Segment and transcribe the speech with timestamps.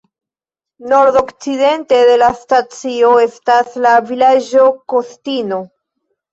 [0.93, 5.65] Nordokcidente de la stacio estas la vilaĝo Kostino.